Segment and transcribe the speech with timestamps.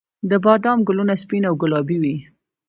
[0.29, 2.15] د بادام ګلونه سپین او ګلابي وي